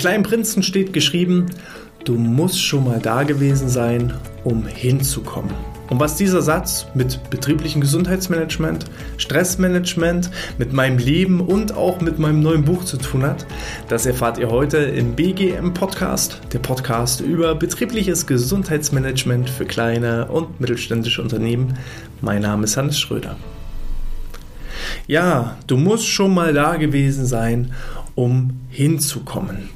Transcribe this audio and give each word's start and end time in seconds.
kleinen 0.00 0.22
Prinzen 0.22 0.62
steht 0.62 0.94
geschrieben, 0.94 1.46
du 2.04 2.14
musst 2.14 2.58
schon 2.58 2.84
mal 2.84 3.00
da 3.00 3.22
gewesen 3.22 3.68
sein, 3.68 4.14
um 4.44 4.66
hinzukommen. 4.66 5.52
Und 5.90 6.00
was 6.00 6.16
dieser 6.16 6.40
Satz 6.40 6.86
mit 6.94 7.28
betrieblichem 7.28 7.82
Gesundheitsmanagement, 7.82 8.86
Stressmanagement, 9.18 10.30
mit 10.56 10.72
meinem 10.72 10.96
Leben 10.96 11.40
und 11.40 11.74
auch 11.76 12.00
mit 12.00 12.18
meinem 12.18 12.40
neuen 12.40 12.64
Buch 12.64 12.84
zu 12.84 12.96
tun 12.96 13.24
hat, 13.24 13.44
das 13.88 14.06
erfahrt 14.06 14.38
ihr 14.38 14.48
heute 14.48 14.78
im 14.78 15.16
BGM 15.16 15.74
Podcast, 15.74 16.40
der 16.54 16.60
Podcast 16.60 17.20
über 17.20 17.54
betriebliches 17.54 18.26
Gesundheitsmanagement 18.26 19.50
für 19.50 19.66
kleine 19.66 20.28
und 20.28 20.60
mittelständische 20.60 21.20
Unternehmen. 21.20 21.76
Mein 22.22 22.40
Name 22.40 22.64
ist 22.64 22.78
Hannes 22.78 22.98
Schröder. 22.98 23.36
Ja, 25.06 25.56
du 25.66 25.76
musst 25.76 26.06
schon 26.06 26.32
mal 26.32 26.54
da 26.54 26.76
gewesen 26.76 27.26
sein, 27.26 27.72
um 28.14 28.60
hinzukommen. 28.70 29.68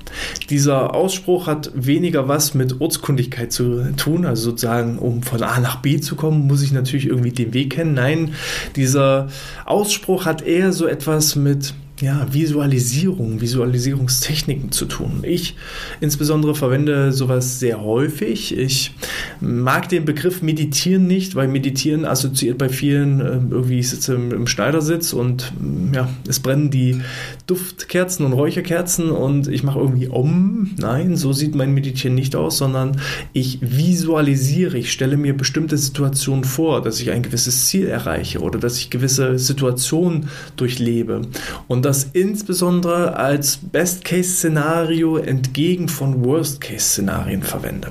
Dieser 0.51 0.95
Ausspruch 0.95 1.47
hat 1.47 1.71
weniger 1.75 2.29
was 2.29 2.55
mit 2.55 2.81
Ortskundigkeit 2.81 3.53
zu 3.53 3.93
tun, 3.97 4.27
also 4.27 4.51
sozusagen, 4.51 4.99
um 4.99 5.23
von 5.23 5.43
A 5.43 5.61
nach 5.61 5.77
B 5.77 6.01
zu 6.01 6.17
kommen, 6.17 6.47
muss 6.47 6.63
ich 6.63 6.73
natürlich 6.73 7.07
irgendwie 7.07 7.33
den 7.33 7.55
Weg 7.55 7.71
kennen. 7.71 7.95
Nein, 7.95 8.35
dieser 8.77 9.29
Ausspruch 9.65 10.25
hat 10.25 10.43
eher 10.43 10.73
so 10.73 10.87
etwas 10.87 11.37
mit 11.37 11.75
ja, 12.01 12.27
Visualisierung, 12.33 13.41
Visualisierungstechniken 13.41 14.73
zu 14.73 14.87
tun. 14.87 15.21
Ich 15.23 15.55
insbesondere 16.01 16.57
verwende 16.57 17.13
sowas 17.13 17.61
sehr 17.61 17.83
häufig. 17.83 18.57
Ich 18.57 18.93
mag 19.41 19.89
den 19.89 20.05
Begriff 20.05 20.43
Meditieren 20.43 21.07
nicht, 21.07 21.37
weil 21.37 21.47
Meditieren 21.47 22.05
assoziiert 22.05 22.59
bei 22.59 22.69
vielen 22.69 23.21
äh, 23.21 23.41
irgendwie, 23.49 23.79
ich 23.79 23.91
sitze 23.91 24.15
im, 24.15 24.47
Schneidersitz 24.49 25.13
und 25.13 25.53
ja, 25.93 26.09
es 26.29 26.41
brennen 26.41 26.71
die 26.71 27.01
Duftkerzen 27.47 28.27
und 28.27 28.33
Räucherkerzen 28.33 29.11
und 29.11 29.47
ich 29.49 29.63
mache 29.63 29.79
irgendwie 29.79 30.09
um. 30.09 30.73
Nein, 30.77 31.17
so 31.17 31.33
sieht 31.33 31.55
mein 31.55 31.73
Meditieren 31.73 32.15
nicht 32.15 32.35
aus, 32.37 32.59
sondern 32.59 33.01
ich 33.33 33.59
visualisiere, 33.63 34.77
ich 34.79 34.93
stelle 34.93 35.17
mir 35.17 35.37
bestimmte 35.37 35.79
Situationen 35.79 36.45
vor, 36.45 36.83
dass 36.83 37.01
ich 37.01 37.11
ein 37.11 37.23
gewisses 37.23 37.67
Ziel 37.67 37.87
erreiche 37.87 38.41
oder 38.41 38.59
dass 38.59 38.79
ich 38.79 38.91
gewisse 38.91 39.39
Situationen 39.39 40.29
durchlebe. 40.57 41.23
Und 41.69 41.84
das 41.85 42.09
insbesondere 42.13 43.17
als 43.17 43.59
Best-Case-Szenario 43.59 45.19
entgegen 45.19 45.89
von 45.89 46.25
Worst-Case-Szenarien 46.25 47.43
verwende. 47.43 47.89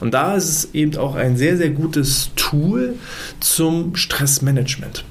Und 0.00 0.12
da 0.14 0.36
ist 0.36 0.48
es 0.48 0.74
eben 0.74 0.96
auch 0.96 1.14
ein 1.14 1.36
sehr, 1.36 1.56
sehr 1.56 1.70
gutes 1.70 2.30
Tool 2.36 2.94
zum 3.40 3.96
Stressmanagement. 3.96 5.04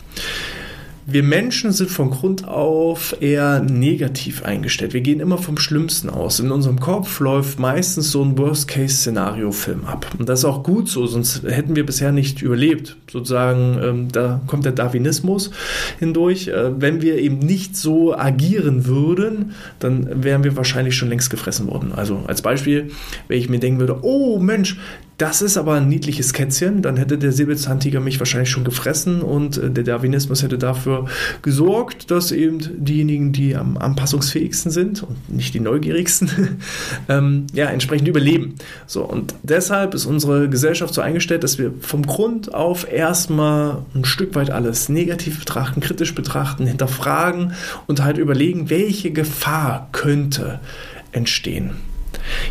Wir 1.12 1.24
Menschen 1.24 1.74
sind 1.74 1.90
von 1.90 2.10
Grund 2.10 2.48
auf 2.48 3.18
eher 3.20 3.60
negativ 3.60 4.44
eingestellt. 4.44 4.94
Wir 4.94 5.02
gehen 5.02 5.20
immer 5.20 5.38
vom 5.38 5.58
Schlimmsten 5.58 6.10
aus. 6.10 6.40
In 6.40 6.52
unserem 6.52 6.80
Kopf 6.80 7.20
läuft 7.20 7.60
meistens 7.60 8.12
so 8.12 8.24
ein 8.24 8.38
Worst-Case-Szenario-Film 8.38 9.84
ab. 9.86 10.08
Und 10.18 10.30
das 10.30 10.40
ist 10.40 10.46
auch 10.46 10.64
gut 10.64 10.88
so, 10.88 11.06
sonst 11.08 11.44
hätten 11.44 11.76
wir 11.76 11.86
bisher 11.86 12.14
nicht 12.14 12.42
überlebt. 12.42 12.96
Sozusagen, 13.12 13.78
ähm, 13.84 14.08
da 14.10 14.40
kommt 14.48 14.64
der 14.64 14.72
Darwinismus 14.72 15.52
hindurch. 16.00 16.48
Äh, 16.48 16.80
wenn 16.80 17.02
wir 17.02 17.18
eben 17.18 17.40
nicht 17.40 17.76
so 17.76 18.16
agieren 18.16 18.86
würden, 18.86 19.52
dann 19.80 20.24
wären 20.24 20.46
wir 20.46 20.56
wahrscheinlich 20.56 20.96
schon 20.96 21.10
längst 21.10 21.30
gefressen 21.30 21.68
worden. 21.68 21.92
Also 21.94 22.24
als 22.28 22.42
Beispiel, 22.42 22.92
wenn 23.28 23.38
ich 23.38 23.50
mir 23.50 23.60
denken 23.60 23.82
würde, 23.82 24.00
oh 24.02 24.40
Mensch, 24.40 24.78
das 25.22 25.44
ist 25.44 25.56
aber 25.56 25.76
ein 25.76 25.88
niedliches 25.88 26.34
Kätzchen, 26.34 26.82
dann 26.82 26.98
hätte 26.98 27.20
der 27.20 27.32
Säbelzahntiger 27.32 28.00
mich 28.00 28.18
wahrscheinlich 28.18 28.50
schon 28.50 28.64
gefressen 28.64 29.22
und 29.22 29.56
äh, 29.58 29.70
der 29.70 29.84
Darwinismus 29.84 30.42
hätte 30.42 30.58
dafür 30.58 31.01
gesorgt, 31.42 32.12
dass 32.12 32.32
eben 32.32 32.60
diejenigen, 32.84 33.32
die 33.32 33.56
am 33.56 33.78
anpassungsfähigsten 33.78 34.72
sind 34.72 35.04
und 35.04 35.30
nicht 35.30 35.54
die 35.54 35.60
neugierigsten, 35.60 36.60
ähm, 37.10 37.48
ja, 37.54 37.66
entsprechend 37.68 38.08
überleben. 38.08 38.56
So, 38.88 39.04
und 39.04 39.36
deshalb 39.44 39.94
ist 39.94 40.06
unsere 40.06 40.50
Gesellschaft 40.50 40.94
so 40.94 41.02
eingestellt, 41.02 41.44
dass 41.44 41.58
wir 41.58 41.74
vom 41.82 42.06
Grund 42.06 42.54
auf 42.54 42.92
erstmal 42.92 43.84
ein 43.94 44.06
Stück 44.06 44.36
weit 44.36 44.50
alles 44.50 44.90
negativ 44.90 45.40
betrachten, 45.40 45.82
kritisch 45.82 46.16
betrachten, 46.16 46.66
hinterfragen 46.66 47.54
und 47.88 48.04
halt 48.04 48.18
überlegen, 48.18 48.70
welche 48.70 49.12
Gefahr 49.12 49.90
könnte 49.92 50.60
entstehen. 51.12 51.72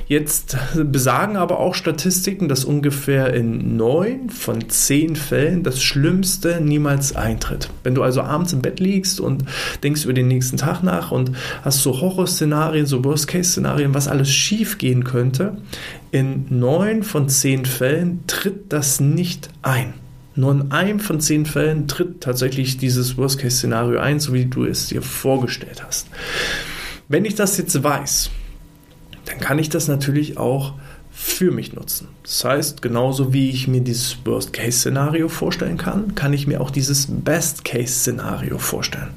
Jetzt 0.07 0.57
besagen 0.75 1.37
aber 1.37 1.59
auch 1.59 1.75
Statistiken, 1.75 2.49
dass 2.49 2.65
ungefähr 2.65 3.33
in 3.33 3.77
neun 3.77 4.31
von 4.31 4.69
zehn 4.69 5.17
Fällen 5.17 5.63
das 5.63 5.83
Schlimmste 5.83 6.61
niemals 6.61 7.15
eintritt. 7.15 7.71
Wenn 7.83 7.95
du 7.95 8.03
also 8.03 8.23
abends 8.23 8.53
im 8.53 8.63
Bett 8.63 8.81
liegst 8.81 9.21
und 9.21 9.45
denkst 9.83 10.05
über 10.05 10.13
den 10.13 10.29
nächsten 10.29 10.57
Tag 10.57 10.83
nach 10.83 11.11
und 11.11 11.33
hast 11.63 11.83
so 11.83 12.01
Horrorszenarien, 12.01 12.87
so 12.87 13.05
Worst-Case-Szenarien, 13.05 13.95
was 13.95 14.09
alles 14.09 14.31
schief 14.31 14.79
gehen 14.79 15.05
könnte, 15.05 15.59
in 16.11 16.47
neun 16.51 17.03
von 17.03 17.29
zehn 17.29 17.65
Fällen 17.65 18.21
tritt 18.27 18.73
das 18.73 19.01
nicht 19.01 19.49
ein. 19.63 19.95
Nur 20.37 20.53
in 20.53 20.73
einem 20.73 21.01
von 21.01 21.21
zehn 21.21 21.45
Fällen 21.45 21.89
tritt 21.89 22.21
tatsächlich 22.21 22.79
dieses 22.79 23.17
Worst-Case-Szenario 23.17 23.99
ein, 24.01 24.21
so 24.21 24.33
wie 24.33 24.47
du 24.47 24.65
es 24.65 24.87
dir 24.87 25.03
vorgestellt 25.03 25.85
hast. 25.87 26.09
Wenn 27.09 27.25
ich 27.25 27.35
das 27.35 27.59
jetzt 27.59 27.83
weiß, 27.83 28.31
kann 29.41 29.59
ich 29.59 29.69
das 29.69 29.89
natürlich 29.89 30.39
auch 30.39 30.75
für 31.11 31.51
mich 31.51 31.73
nutzen. 31.73 32.09
Das 32.23 32.45
heißt, 32.45 32.83
genauso 32.83 33.33
wie 33.33 33.51
ich 33.51 33.69
mir 33.69 33.81
dieses 33.81 34.19
Worst-Case-Szenario 34.25 35.29
vorstellen 35.29 35.77
kann, 35.77 36.15
kann 36.15 36.33
ich 36.33 36.47
mir 36.47 36.61
auch 36.61 36.71
dieses 36.71 37.09
Best-Case-Szenario 37.11 38.59
vorstellen. 38.59 39.11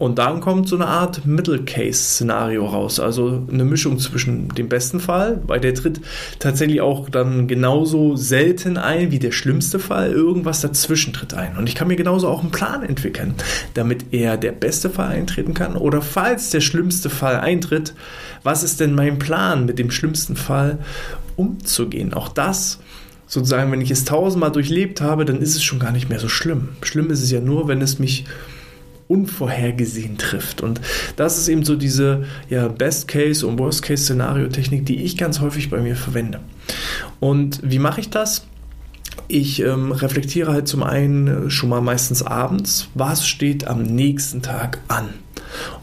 Und 0.00 0.18
dann 0.18 0.40
kommt 0.40 0.66
so 0.66 0.76
eine 0.76 0.86
Art 0.86 1.26
Middle-Case-Szenario 1.26 2.64
raus, 2.64 2.98
also 2.98 3.46
eine 3.52 3.66
Mischung 3.66 3.98
zwischen 3.98 4.48
dem 4.48 4.66
besten 4.66 4.98
Fall, 4.98 5.42
weil 5.46 5.60
der 5.60 5.74
tritt 5.74 6.00
tatsächlich 6.38 6.80
auch 6.80 7.10
dann 7.10 7.46
genauso 7.48 8.16
selten 8.16 8.78
ein 8.78 9.10
wie 9.10 9.18
der 9.18 9.30
schlimmste 9.30 9.78
Fall, 9.78 10.10
irgendwas 10.10 10.62
dazwischen 10.62 11.12
tritt 11.12 11.34
ein. 11.34 11.58
Und 11.58 11.68
ich 11.68 11.74
kann 11.74 11.88
mir 11.88 11.96
genauso 11.96 12.28
auch 12.28 12.40
einen 12.40 12.50
Plan 12.50 12.82
entwickeln, 12.82 13.34
damit 13.74 14.06
er 14.10 14.38
der 14.38 14.52
beste 14.52 14.88
Fall 14.88 15.10
eintreten 15.10 15.52
kann 15.52 15.76
oder 15.76 16.00
falls 16.00 16.48
der 16.48 16.62
schlimmste 16.62 17.10
Fall 17.10 17.38
eintritt, 17.38 17.92
was 18.42 18.62
ist 18.62 18.80
denn 18.80 18.94
mein 18.94 19.18
Plan 19.18 19.66
mit 19.66 19.78
dem 19.78 19.90
schlimmsten 19.90 20.34
Fall 20.34 20.78
umzugehen? 21.36 22.14
Auch 22.14 22.30
das 22.30 22.78
sozusagen, 23.26 23.70
wenn 23.70 23.82
ich 23.82 23.90
es 23.90 24.06
tausendmal 24.06 24.50
durchlebt 24.50 25.02
habe, 25.02 25.26
dann 25.26 25.42
ist 25.42 25.56
es 25.56 25.62
schon 25.62 25.78
gar 25.78 25.92
nicht 25.92 26.08
mehr 26.08 26.20
so 26.20 26.30
schlimm. 26.30 26.70
Schlimm 26.80 27.10
ist 27.10 27.22
es 27.22 27.30
ja 27.30 27.40
nur, 27.40 27.68
wenn 27.68 27.82
es 27.82 27.98
mich 27.98 28.24
unvorhergesehen 29.10 30.16
trifft. 30.18 30.62
Und 30.62 30.80
das 31.16 31.36
ist 31.36 31.48
eben 31.48 31.64
so 31.64 31.76
diese 31.76 32.24
ja, 32.48 32.68
Best-Case- 32.68 33.46
und 33.46 33.58
Worst-Case-Szenario-Technik, 33.58 34.86
die 34.86 35.02
ich 35.02 35.16
ganz 35.16 35.40
häufig 35.40 35.68
bei 35.68 35.80
mir 35.80 35.96
verwende. 35.96 36.40
Und 37.18 37.60
wie 37.62 37.80
mache 37.80 38.00
ich 38.00 38.10
das? 38.10 38.46
Ich 39.26 39.60
ähm, 39.62 39.92
reflektiere 39.92 40.52
halt 40.52 40.68
zum 40.68 40.82
einen 40.82 41.50
schon 41.50 41.68
mal 41.68 41.80
meistens 41.80 42.22
abends, 42.22 42.88
was 42.94 43.26
steht 43.26 43.66
am 43.66 43.82
nächsten 43.82 44.42
Tag 44.42 44.78
an. 44.88 45.08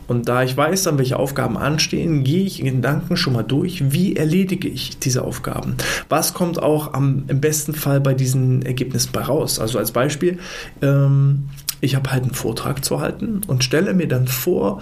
Und 0.07 0.29
da 0.29 0.43
ich 0.43 0.55
weiß 0.55 0.83
dann, 0.83 0.97
welche 0.97 1.19
Aufgaben 1.19 1.57
anstehen, 1.57 2.23
gehe 2.23 2.45
ich 2.45 2.61
in 2.61 2.65
Gedanken 2.77 3.17
schon 3.17 3.33
mal 3.33 3.43
durch, 3.43 3.91
wie 3.91 4.15
erledige 4.15 4.69
ich 4.69 4.99
diese 4.99 5.23
Aufgaben. 5.23 5.75
Was 6.07 6.33
kommt 6.33 6.61
auch 6.61 6.93
am, 6.93 7.25
im 7.27 7.41
besten 7.41 7.73
Fall 7.73 7.99
bei 7.99 8.13
diesen 8.13 8.61
Ergebnissen 8.61 9.11
bei 9.11 9.21
raus? 9.21 9.59
Also 9.59 9.77
als 9.79 9.91
Beispiel, 9.91 10.39
ähm, 10.81 11.49
ich 11.81 11.95
habe 11.95 12.11
halt 12.11 12.23
einen 12.23 12.33
Vortrag 12.33 12.83
zu 12.83 12.99
halten 12.99 13.41
und 13.47 13.63
stelle 13.63 13.93
mir 13.93 14.07
dann 14.07 14.27
vor, 14.27 14.81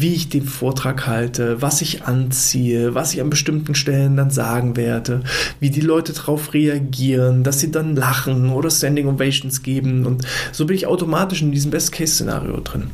wie 0.00 0.14
ich 0.14 0.30
den 0.30 0.44
Vortrag 0.44 1.06
halte, 1.06 1.60
was 1.60 1.82
ich 1.82 2.04
anziehe, 2.04 2.94
was 2.94 3.12
ich 3.12 3.20
an 3.20 3.28
bestimmten 3.28 3.74
Stellen 3.74 4.16
dann 4.16 4.30
sagen 4.30 4.76
werde, 4.76 5.22
wie 5.60 5.68
die 5.68 5.82
Leute 5.82 6.14
darauf 6.14 6.54
reagieren, 6.54 7.42
dass 7.42 7.60
sie 7.60 7.70
dann 7.70 7.96
lachen 7.96 8.50
oder 8.50 8.70
Standing 8.70 9.08
Ovations 9.08 9.62
geben 9.62 10.06
und 10.06 10.26
so 10.52 10.64
bin 10.64 10.76
ich 10.76 10.86
automatisch 10.86 11.42
in 11.42 11.52
diesem 11.52 11.70
Best-Case-Szenario 11.70 12.60
drin. 12.60 12.84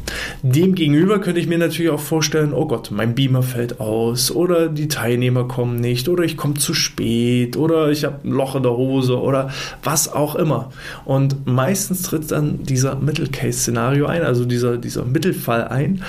Demgegenüber 0.43 1.21
könnte 1.21 1.41
ich 1.41 1.47
mir 1.47 1.59
natürlich 1.59 1.93
auch 1.93 2.01
vorstellen, 2.01 2.53
oh 2.53 2.67
Gott, 2.67 2.91
mein 2.91 3.15
Beamer 3.15 3.43
fällt 3.43 3.79
aus 3.79 4.33
oder 4.33 4.69
die 4.69 4.89
Teilnehmer 4.89 5.45
kommen 5.45 5.81
nicht 5.81 6.09
oder 6.09 6.25
ich 6.25 6.37
komme 6.37 6.55
zu 6.55 6.75
spät 6.75 7.57
oder 7.57 7.91
ich 7.91 8.05
habe 8.05 8.19
ein 8.25 8.33
Loch 8.33 8.57
in 8.57 8.65
der 8.65 8.77
Hose 8.77 9.21
oder 9.21 9.51
was 9.85 10.13
auch 10.13 10.35
immer. 10.35 10.71
Und 11.05 11.47
meistens 11.47 12.03
tritt 12.03 12.33
dann 12.33 12.65
dieser 12.65 12.97
Middle-Case-Szenario 12.97 14.07
ein, 14.07 14.23
also 14.23 14.45
dieser, 14.45 14.77
dieser 14.77 15.05
Mittelfall 15.05 15.69
ein 15.69 16.03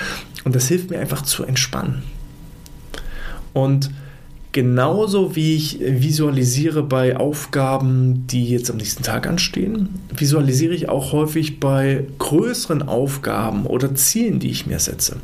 und 0.44 0.54
das 0.54 0.68
hilft 0.68 0.90
mir 0.90 0.98
einfach 0.98 1.22
zu 1.22 1.44
entspannen. 1.44 2.02
Und 3.52 3.90
genauso 4.52 5.36
wie 5.36 5.54
ich 5.54 5.78
visualisiere 5.80 6.82
bei 6.82 7.16
Aufgaben, 7.16 8.26
die 8.28 8.48
jetzt 8.48 8.70
am 8.70 8.78
nächsten 8.78 9.02
Tag 9.02 9.26
anstehen, 9.26 9.90
visualisiere 10.16 10.74
ich 10.74 10.88
auch 10.88 11.12
häufig 11.12 11.60
bei 11.60 12.06
größeren 12.18 12.82
Aufgaben 12.82 13.66
oder 13.66 13.94
Zielen, 13.94 14.38
die 14.38 14.50
ich 14.50 14.66
mir 14.66 14.78
setze. 14.78 15.16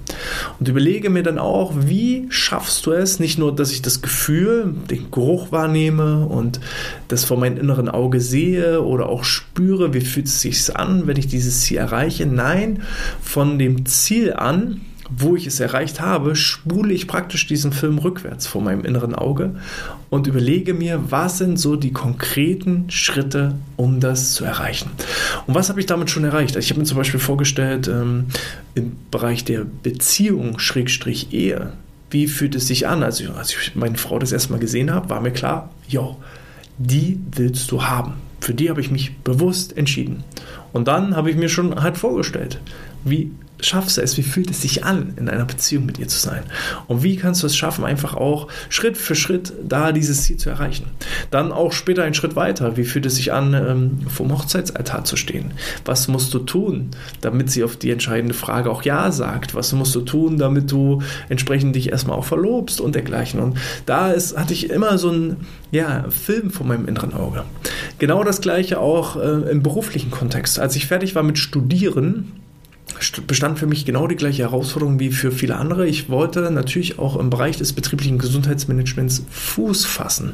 Und 0.61 0.69
überlege 0.69 1.11
mir 1.11 1.23
dann 1.23 1.39
auch, 1.39 1.73
wie 1.77 2.27
schaffst 2.29 2.85
du 2.87 2.93
es, 2.93 3.19
nicht 3.19 3.39
nur, 3.39 3.55
dass 3.55 3.73
ich 3.73 3.83
das 3.83 4.03
Gefühl, 4.03 4.75
den 4.91 5.11
Geruch 5.11 5.51
wahrnehme 5.51 6.27
und 6.27 6.61
das 7.09 7.25
vor 7.25 7.39
meinem 7.39 7.57
inneren 7.57 7.89
Auge 7.89 8.21
sehe 8.21 8.83
oder 8.83 9.09
auch 9.09 9.25
spüre, 9.25 9.95
wie 9.95 10.01
fühlt 10.03 10.27
es 10.27 10.43
sich 10.43 10.77
an, 10.77 11.07
wenn 11.07 11.17
ich 11.17 11.29
dieses 11.29 11.63
Ziel 11.63 11.79
erreiche. 11.79 12.27
Nein, 12.27 12.83
von 13.23 13.59
dem 13.59 13.87
Ziel 13.87 14.35
an 14.35 14.83
wo 15.17 15.37
ich 15.37 15.47
es 15.47 15.61
erreicht 15.61 16.01
habe, 16.01 16.37
spule 16.37 16.93
ich 16.93 17.07
praktisch 17.07 17.47
diesen 17.47 17.73
Film 17.73 17.99
rückwärts 17.99 18.47
vor 18.47 18.63
meinem 18.63 18.85
inneren 18.85 19.15
Auge 19.15 19.57
und 20.11 20.27
überlege 20.27 20.75
mir, 20.75 21.11
was 21.11 21.39
sind 21.39 21.59
so 21.59 21.77
die 21.77 21.93
konkreten 21.93 22.91
Schritte, 22.91 23.55
um 23.77 24.01
das 24.01 24.35
zu 24.35 24.45
erreichen. 24.45 24.91
Und 25.47 25.55
was 25.55 25.69
habe 25.69 25.81
ich 25.81 25.87
damit 25.87 26.11
schon 26.11 26.25
erreicht? 26.25 26.57
Ich 26.57 26.71
habe 26.71 26.81
mir 26.81 26.87
zum 26.87 26.99
Beispiel 26.99 27.21
vorgestellt, 27.21 27.89
ähm, 27.89 28.27
im 28.75 28.97
Bereich 29.11 29.45
der 29.45 29.65
Beziehung, 29.65 30.59
Schrägstrich 30.59 31.33
Ehe, 31.33 31.73
wie 32.11 32.27
fühlt 32.27 32.55
es 32.55 32.69
sich 32.69 32.87
an? 32.87 33.03
Also, 33.03 33.33
als 33.33 33.51
ich 33.51 33.75
meine 33.75 33.99
Frau 33.99 34.19
das 34.19 34.33
erstmal 34.33 34.61
gesehen 34.61 34.93
habe, 34.93 35.11
war 35.11 35.21
mir 35.21 35.33
klar, 35.33 35.71
yo, 35.89 36.17
die 36.79 37.19
willst 37.33 37.71
du 37.71 37.85
haben. 37.85 38.15
Für 38.41 38.55
die 38.55 38.69
habe 38.69 38.81
ich 38.81 38.91
mich 38.91 39.17
bewusst 39.19 39.77
entschieden. 39.77 40.23
Und 40.73 40.87
dann 40.89 41.17
habe 41.17 41.31
ich 41.31 41.37
mir 41.37 41.49
schon 41.49 41.83
halt 41.83 41.97
vorgestellt, 41.97 42.61
wie 43.05 43.31
schaffst 43.65 43.97
du 43.97 44.03
es? 44.03 44.17
Wie 44.17 44.23
fühlt 44.23 44.51
es 44.51 44.63
sich 44.63 44.85
an, 44.85 45.15
in 45.17 45.29
einer 45.29 45.45
Beziehung 45.45 45.87
mit 45.87 45.99
ihr 45.99 46.09
zu 46.09 46.19
sein? 46.19 46.45
Und 46.87 47.03
wie 47.03 47.17
kannst 47.17 47.43
du 47.43 47.47
es 47.47 47.57
schaffen, 47.57 47.85
einfach 47.85 48.15
auch 48.15 48.49
Schritt 48.69 48.97
für 48.97 49.15
Schritt 49.15 49.53
da 49.67 49.93
dieses 49.93 50.23
Ziel 50.23 50.37
zu 50.37 50.51
erreichen? 50.51 50.87
Dann 51.31 51.53
auch 51.53 51.73
später 51.73 52.05
einen 52.05 52.15
Schritt 52.15 52.37
weiter. 52.37 52.77
Wie 52.77 52.85
fühlt 52.85 53.07
es 53.07 53.17
sich 53.17 53.33
an, 53.33 53.55
ähm, 53.55 53.99
vom 54.09 54.33
Hochzeitsaltar 54.33 55.05
zu 55.05 55.17
stehen? 55.17 55.53
Was 55.85 56.09
musst 56.09 56.33
du 56.35 56.41
tun, 56.41 56.91
damit 57.21 57.51
sie 57.51 57.65
auf 57.65 57.77
die 57.77 57.91
entscheidende 57.91 58.35
Frage 58.35 58.71
auch 58.71 58.83
Ja 58.83 59.11
sagt? 59.13 59.55
Was 59.55 59.73
musst 59.73 59.95
du 59.95 60.01
tun, 60.03 60.39
damit 60.39 60.71
du 60.71 61.03
entsprechend 61.29 61.77
dich 61.77 61.91
erstmal 61.91 62.19
auch 62.19 62.25
verlobst 62.25 62.81
und 62.81 62.95
dergleichen? 62.95 63.41
Und 63.41 63.59
da 63.87 64.11
ist, 64.11 64.37
hatte 64.37 64.53
ich 64.53 64.71
immer 64.71 64.99
so 64.99 65.11
einen 65.11 65.47
ja, 65.71 66.05
Film 66.11 66.51
vor 66.51 66.67
meinem 66.67 66.87
inneren 66.87 67.15
Auge. 67.15 67.45
Genau 67.99 68.23
das 68.25 68.41
gleiche 68.41 68.79
auch 68.79 69.17
äh, 69.17 69.51
im 69.51 69.63
beruflichen 69.63 70.11
Kontext. 70.11 70.59
Als 70.59 70.77
ich 70.77 70.87
fertig 70.87 71.15
war 71.15 71.23
mit 71.23 71.39
Studieren, 71.39 72.44
bestand 73.27 73.59
für 73.59 73.67
mich 73.67 73.85
genau 73.85 74.07
die 74.07 74.17
gleiche 74.17 74.43
Herausforderung 74.43 74.99
wie 74.99 75.11
für 75.11 75.33
viele 75.33 75.57
andere. 75.57 75.87
Ich 75.87 76.09
wollte 76.09 76.51
natürlich 76.51 76.99
auch 76.99 77.17
im 77.17 77.31
Bereich 77.31 77.57
des 77.57 77.73
betrieblichen 77.73 78.19
Gesundheitsmanagements 78.19 79.25
Fuß 79.31 79.85
fassen. 79.85 80.33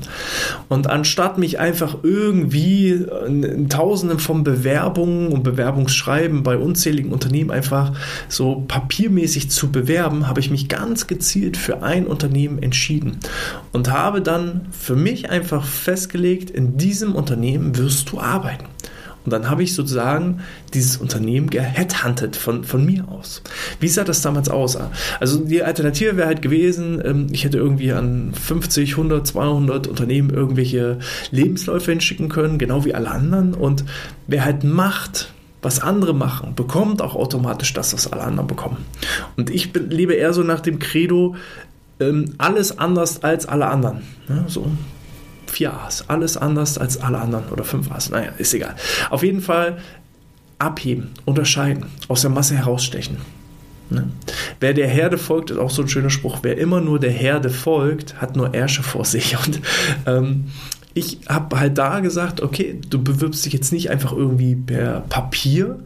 Und 0.68 0.88
anstatt 0.88 1.38
mich 1.38 1.58
einfach 1.58 1.98
irgendwie 2.02 3.04
in 3.26 3.68
Tausenden 3.68 4.18
von 4.18 4.44
Bewerbungen 4.44 5.28
und 5.28 5.42
Bewerbungsschreiben 5.42 6.42
bei 6.42 6.56
unzähligen 6.56 7.12
Unternehmen 7.12 7.50
einfach 7.50 7.92
so 8.28 8.64
papiermäßig 8.66 9.50
zu 9.50 9.70
bewerben, 9.70 10.28
habe 10.28 10.40
ich 10.40 10.50
mich 10.50 10.68
ganz 10.68 11.06
gezielt 11.06 11.56
für 11.56 11.82
ein 11.82 12.06
Unternehmen 12.06 12.62
entschieden 12.62 13.18
und 13.72 13.90
habe 13.90 14.20
dann 14.22 14.66
für 14.70 14.96
mich 14.96 15.30
einfach 15.30 15.64
festgelegt, 15.64 16.50
in 16.50 16.76
diesem 16.76 17.14
Unternehmen 17.14 17.76
wirst 17.76 18.10
du 18.12 18.20
arbeiten. 18.20 18.66
Und 19.24 19.32
dann 19.32 19.50
habe 19.50 19.62
ich 19.62 19.74
sozusagen 19.74 20.40
dieses 20.72 20.96
Unternehmen 20.96 21.50
geheadhuntet 21.50 22.36
von, 22.36 22.64
von 22.64 22.84
mir 22.84 23.06
aus. 23.08 23.42
Wie 23.78 23.88
sah 23.88 24.04
das 24.04 24.22
damals 24.22 24.48
aus? 24.48 24.78
Also 25.20 25.44
die 25.44 25.62
Alternative 25.62 26.16
wäre 26.16 26.26
halt 26.26 26.42
gewesen, 26.42 27.02
ähm, 27.04 27.26
ich 27.30 27.44
hätte 27.44 27.58
irgendwie 27.58 27.92
an 27.92 28.32
50, 28.32 28.92
100, 28.92 29.26
200 29.26 29.86
Unternehmen 29.86 30.30
irgendwelche 30.30 30.98
Lebensläufe 31.30 31.90
hinschicken 31.90 32.28
können, 32.28 32.58
genau 32.58 32.84
wie 32.84 32.94
alle 32.94 33.10
anderen. 33.10 33.54
Und 33.54 33.84
wer 34.26 34.44
halt 34.44 34.64
macht, 34.64 35.32
was 35.62 35.80
andere 35.80 36.14
machen, 36.14 36.54
bekommt 36.54 37.02
auch 37.02 37.14
automatisch 37.14 37.74
das, 37.74 37.92
was 37.92 38.10
alle 38.10 38.22
anderen 38.22 38.46
bekommen. 38.46 38.78
Und 39.36 39.50
ich 39.50 39.74
lebe 39.74 40.14
eher 40.14 40.32
so 40.32 40.42
nach 40.42 40.60
dem 40.60 40.78
Credo, 40.78 41.36
ähm, 42.00 42.34
alles 42.38 42.78
anders 42.78 43.22
als 43.22 43.44
alle 43.44 43.66
anderen. 43.66 44.02
So 44.46 44.66
vier 45.50 45.74
A's. 45.74 46.08
Alles 46.08 46.36
anders 46.36 46.78
als 46.78 47.00
alle 47.00 47.18
anderen 47.18 47.48
oder 47.48 47.64
fünf 47.64 47.90
A's. 47.90 48.10
Naja, 48.10 48.32
ist 48.38 48.54
egal. 48.54 48.76
Auf 49.10 49.22
jeden 49.22 49.40
Fall 49.40 49.78
abheben, 50.58 51.10
unterscheiden, 51.24 51.86
aus 52.08 52.22
der 52.22 52.30
Masse 52.30 52.56
herausstechen. 52.56 53.18
Ne? 53.88 54.08
Wer 54.60 54.74
der 54.74 54.88
Herde 54.88 55.18
folgt, 55.18 55.50
ist 55.50 55.58
auch 55.58 55.70
so 55.70 55.82
ein 55.82 55.88
schöner 55.88 56.10
Spruch. 56.10 56.40
Wer 56.42 56.58
immer 56.58 56.80
nur 56.80 57.00
der 57.00 57.10
Herde 57.10 57.50
folgt, 57.50 58.20
hat 58.20 58.36
nur 58.36 58.54
Ärsche 58.54 58.82
vor 58.82 59.04
sich. 59.04 59.36
Und 59.46 59.60
ähm, 60.06 60.44
ich 60.94 61.20
habe 61.28 61.58
halt 61.58 61.78
da 61.78 62.00
gesagt, 62.00 62.40
okay, 62.40 62.80
du 62.88 63.02
bewirbst 63.02 63.44
dich 63.44 63.52
jetzt 63.52 63.72
nicht 63.72 63.90
einfach 63.90 64.12
irgendwie 64.12 64.54
per 64.54 65.00
Papier, 65.08 65.78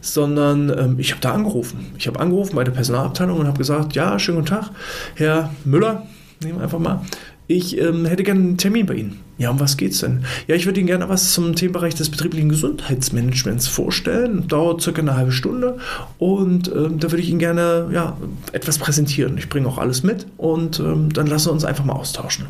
sondern 0.00 0.70
ähm, 0.70 0.98
ich 0.98 1.10
habe 1.10 1.20
da 1.20 1.32
angerufen. 1.32 1.92
Ich 1.98 2.06
habe 2.06 2.20
angerufen 2.20 2.56
bei 2.56 2.64
der 2.64 2.72
Personalabteilung 2.72 3.38
und 3.38 3.46
habe 3.46 3.58
gesagt, 3.58 3.94
ja, 3.94 4.18
schönen 4.18 4.38
guten 4.38 4.48
Tag, 4.48 4.70
Herr 5.14 5.50
Müller, 5.64 6.06
nehmen 6.42 6.58
wir 6.58 6.64
einfach 6.64 6.78
mal 6.78 7.02
ich 7.50 7.76
ähm, 7.78 8.04
hätte 8.04 8.22
gerne 8.22 8.40
einen 8.40 8.56
Termin 8.58 8.86
bei 8.86 8.94
Ihnen. 8.94 9.18
Ja, 9.36 9.50
um 9.50 9.58
was 9.58 9.76
geht's 9.76 9.98
denn? 9.98 10.24
Ja, 10.46 10.54
ich 10.54 10.66
würde 10.66 10.78
Ihnen 10.78 10.86
gerne 10.86 11.08
was 11.08 11.32
zum 11.32 11.56
Themenbereich 11.56 11.96
des 11.96 12.08
betrieblichen 12.08 12.48
Gesundheitsmanagements 12.48 13.66
vorstellen. 13.66 14.46
Dauert 14.46 14.82
circa 14.82 15.02
eine 15.02 15.16
halbe 15.16 15.32
Stunde 15.32 15.78
und 16.18 16.68
ähm, 16.68 17.00
da 17.00 17.10
würde 17.10 17.22
ich 17.22 17.28
Ihnen 17.28 17.40
gerne 17.40 17.88
ja, 17.92 18.16
etwas 18.52 18.78
präsentieren. 18.78 19.36
Ich 19.36 19.48
bringe 19.48 19.66
auch 19.66 19.78
alles 19.78 20.04
mit 20.04 20.26
und 20.36 20.78
ähm, 20.78 21.12
dann 21.12 21.26
lassen 21.26 21.48
wir 21.48 21.52
uns 21.52 21.64
einfach 21.64 21.84
mal 21.84 21.94
austauschen. 21.94 22.46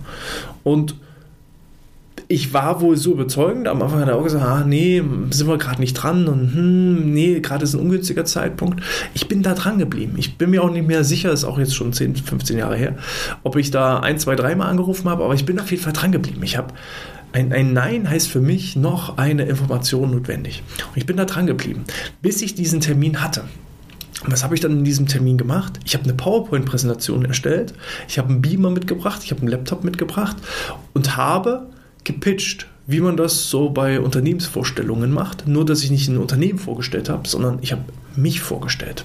Und 0.64 0.94
ich 2.30 2.54
war 2.54 2.80
wohl 2.80 2.96
so 2.96 3.10
überzeugend. 3.10 3.66
Am 3.66 3.82
Anfang 3.82 4.02
hat 4.02 4.08
er 4.08 4.14
auch 4.14 4.22
gesagt, 4.22 4.44
ah, 4.44 4.64
nee, 4.64 5.02
sind 5.30 5.48
wir 5.48 5.58
gerade 5.58 5.80
nicht 5.80 5.94
dran 5.94 6.28
und 6.28 6.54
hm, 6.54 7.12
nee, 7.12 7.40
gerade 7.40 7.64
ist 7.64 7.74
ein 7.74 7.80
ungünstiger 7.80 8.24
Zeitpunkt. 8.24 8.80
Ich 9.14 9.26
bin 9.26 9.42
da 9.42 9.52
dran 9.54 9.78
geblieben. 9.78 10.14
Ich 10.16 10.38
bin 10.38 10.50
mir 10.50 10.62
auch 10.62 10.70
nicht 10.70 10.86
mehr 10.86 11.02
sicher, 11.02 11.32
ist 11.32 11.42
auch 11.42 11.58
jetzt 11.58 11.74
schon 11.74 11.92
10, 11.92 12.14
15 12.14 12.56
Jahre 12.56 12.76
her, 12.76 12.94
ob 13.42 13.56
ich 13.56 13.72
da 13.72 13.98
ein, 13.98 14.16
zwei, 14.20 14.36
dreimal 14.36 14.68
angerufen 14.68 15.10
habe, 15.10 15.24
aber 15.24 15.34
ich 15.34 15.44
bin 15.44 15.58
auf 15.58 15.72
jeden 15.72 15.82
Fall 15.82 15.92
dran 15.92 16.12
geblieben. 16.12 16.40
Ich 16.44 16.56
habe 16.56 16.72
ein, 17.32 17.52
ein, 17.52 17.72
Nein 17.72 18.08
heißt 18.08 18.28
für 18.28 18.40
mich 18.40 18.76
noch 18.76 19.18
eine 19.18 19.46
Information 19.46 20.12
notwendig. 20.12 20.62
Und 20.86 20.98
ich 20.98 21.06
bin 21.06 21.16
da 21.16 21.24
dran 21.24 21.48
geblieben, 21.48 21.82
bis 22.22 22.42
ich 22.42 22.54
diesen 22.54 22.80
Termin 22.80 23.22
hatte. 23.22 23.42
Was 24.26 24.44
habe 24.44 24.54
ich 24.54 24.60
dann 24.60 24.70
in 24.78 24.84
diesem 24.84 25.08
Termin 25.08 25.36
gemacht? 25.36 25.80
Ich 25.84 25.94
habe 25.94 26.04
eine 26.04 26.14
PowerPoint-Präsentation 26.14 27.24
erstellt, 27.24 27.74
ich 28.06 28.20
habe 28.20 28.28
einen 28.28 28.40
Beamer 28.40 28.70
mitgebracht, 28.70 29.22
ich 29.24 29.32
habe 29.32 29.40
einen 29.40 29.50
Laptop 29.50 29.82
mitgebracht 29.82 30.36
und 30.92 31.16
habe 31.16 31.66
gepitcht, 32.04 32.66
wie 32.86 33.00
man 33.00 33.16
das 33.16 33.50
so 33.50 33.70
bei 33.70 34.00
Unternehmensvorstellungen 34.00 35.12
macht. 35.12 35.46
Nur, 35.46 35.64
dass 35.64 35.82
ich 35.82 35.90
nicht 35.90 36.08
ein 36.08 36.18
Unternehmen 36.18 36.58
vorgestellt 36.58 37.08
habe, 37.08 37.28
sondern 37.28 37.58
ich 37.62 37.72
habe 37.72 37.82
mich 38.16 38.40
vorgestellt. 38.40 39.04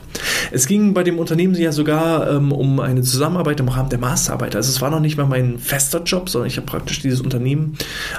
Es 0.51 0.67
ging 0.67 0.93
bei 0.93 1.03
dem 1.03 1.19
Unternehmen 1.19 1.55
ja 1.55 1.71
sogar 1.71 2.29
ähm, 2.29 2.51
um 2.51 2.79
eine 2.79 3.01
Zusammenarbeit 3.01 3.59
im 3.59 3.67
Rahmen 3.67 3.89
der 3.89 3.99
Masterarbeit. 3.99 4.55
Also 4.55 4.69
es 4.69 4.81
war 4.81 4.89
noch 4.89 4.99
nicht 4.99 5.17
mal 5.17 5.25
mein 5.25 5.59
fester 5.59 6.03
Job, 6.03 6.29
sondern 6.29 6.47
ich 6.47 6.57
habe 6.57 6.65
praktisch 6.65 7.01
dieses 7.01 7.21
Unternehmen 7.21 7.77